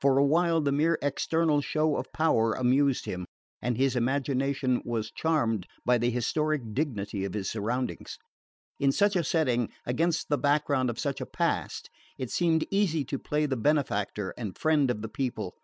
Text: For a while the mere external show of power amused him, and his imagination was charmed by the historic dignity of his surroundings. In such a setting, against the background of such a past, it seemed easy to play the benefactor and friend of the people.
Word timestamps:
For 0.00 0.18
a 0.18 0.24
while 0.24 0.60
the 0.60 0.70
mere 0.70 0.96
external 1.02 1.60
show 1.60 1.96
of 1.96 2.12
power 2.12 2.52
amused 2.54 3.06
him, 3.06 3.26
and 3.60 3.76
his 3.76 3.96
imagination 3.96 4.80
was 4.84 5.10
charmed 5.10 5.66
by 5.84 5.98
the 5.98 6.10
historic 6.10 6.72
dignity 6.74 7.24
of 7.24 7.34
his 7.34 7.50
surroundings. 7.50 8.16
In 8.78 8.92
such 8.92 9.16
a 9.16 9.24
setting, 9.24 9.70
against 9.84 10.28
the 10.28 10.38
background 10.38 10.90
of 10.90 11.00
such 11.00 11.20
a 11.20 11.26
past, 11.26 11.90
it 12.18 12.30
seemed 12.30 12.64
easy 12.70 13.04
to 13.06 13.18
play 13.18 13.46
the 13.46 13.56
benefactor 13.56 14.32
and 14.38 14.56
friend 14.56 14.92
of 14.92 15.02
the 15.02 15.08
people. 15.08 15.56